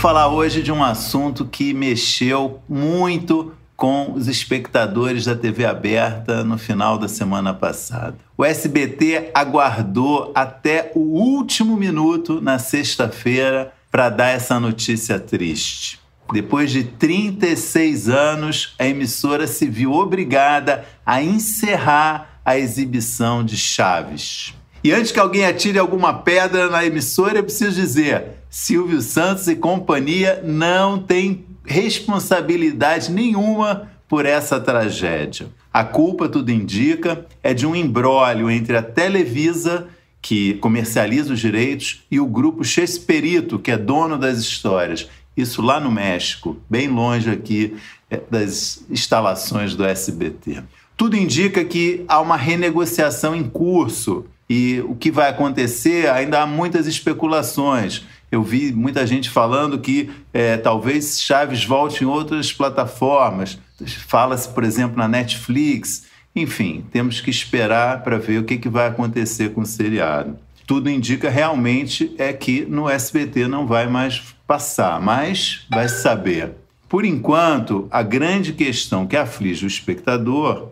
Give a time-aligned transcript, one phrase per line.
[0.00, 6.56] falar hoje de um assunto que mexeu muito com os espectadores da TV aberta no
[6.56, 8.16] final da semana passada.
[8.34, 16.00] O SBT aguardou até o último minuto na sexta-feira para dar essa notícia triste.
[16.32, 24.54] Depois de 36 anos, a emissora se viu obrigada a encerrar a exibição de Chaves.
[24.82, 29.54] E antes que alguém atire alguma pedra na emissora, eu preciso dizer: Silvio Santos e
[29.54, 35.46] companhia não têm responsabilidade nenhuma por essa tragédia.
[35.72, 39.86] A culpa, tudo indica, é de um imbróglio entre a Televisa,
[40.20, 45.08] que comercializa os direitos, e o grupo Chesperito, que é dono das histórias.
[45.36, 47.76] Isso lá no México, bem longe aqui
[48.10, 50.64] é, das instalações do SBT.
[50.96, 56.46] Tudo indica que há uma renegociação em curso e o que vai acontecer, ainda há
[56.46, 58.04] muitas especulações.
[58.30, 63.58] Eu vi muita gente falando que é, talvez Chaves volte em outras plataformas.
[64.06, 66.04] Fala-se, por exemplo, na Netflix.
[66.34, 70.38] Enfim, temos que esperar para ver o que, que vai acontecer com o seriado.
[70.66, 76.52] Tudo indica realmente é que no SBT não vai mais passar, mas vai saber.
[76.88, 80.68] Por enquanto, a grande questão que aflige o espectador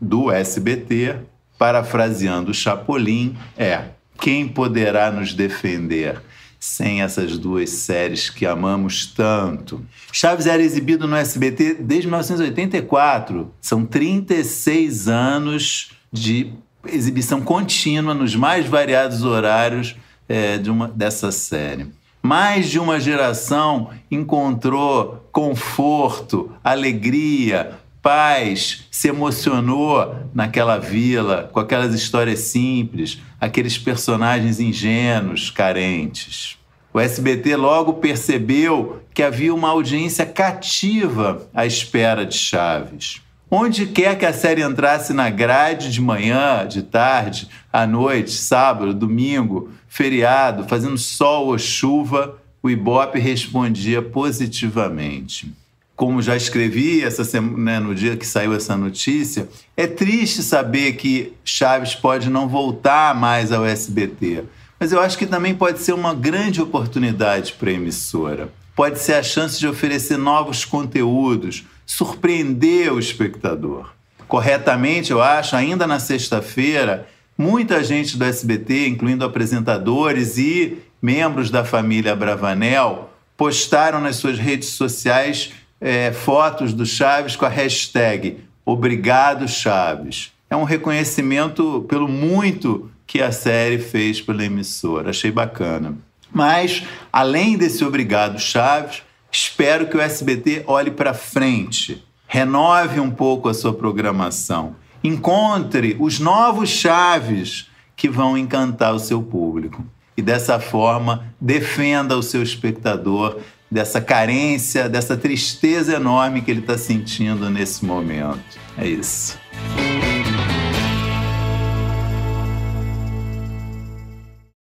[0.00, 1.16] do SBT
[1.58, 3.84] parafraseando Chapolin, é:
[4.20, 6.20] quem poderá nos defender?
[6.64, 9.84] Sem essas duas séries que amamos tanto.
[10.10, 13.52] Chaves era exibido no SBT desde 1984.
[13.60, 16.54] São 36 anos de
[16.86, 19.94] exibição contínua nos mais variados horários
[20.26, 21.88] é, de uma, dessa série.
[22.22, 32.40] Mais de uma geração encontrou conforto, alegria, paz se emocionou naquela vila com aquelas histórias
[32.40, 36.58] simples, aqueles personagens ingênuos, carentes.
[36.92, 43.22] O SBT logo percebeu que havia uma audiência cativa à espera de Chaves.
[43.50, 48.92] Onde quer que a série entrasse na grade de manhã, de tarde, à noite, sábado,
[48.92, 55.63] domingo, feriado, fazendo sol ou chuva, o Ibope respondia positivamente
[56.04, 60.96] como já escrevi essa semana, né, no dia que saiu essa notícia, é triste saber
[60.96, 64.44] que Chaves pode não voltar mais ao SBT.
[64.78, 68.52] Mas eu acho que também pode ser uma grande oportunidade para a emissora.
[68.76, 73.90] Pode ser a chance de oferecer novos conteúdos, surpreender o espectador.
[74.28, 81.64] Corretamente, eu acho, ainda na sexta-feira, muita gente do SBT, incluindo apresentadores e membros da
[81.64, 89.46] família Bravanel, postaram nas suas redes sociais é, fotos do Chaves com a hashtag Obrigado
[89.46, 90.32] Chaves.
[90.48, 95.10] É um reconhecimento pelo muito que a série fez pela emissora.
[95.10, 95.96] Achei bacana.
[96.32, 96.82] Mas,
[97.12, 103.54] além desse Obrigado Chaves, espero que o SBT olhe para frente, renove um pouco a
[103.54, 109.84] sua programação, encontre os novos Chaves que vão encantar o seu público.
[110.16, 113.38] E dessa forma, defenda o seu espectador
[113.74, 118.38] dessa carência, dessa tristeza enorme que ele está sentindo nesse momento.
[118.78, 119.36] É isso.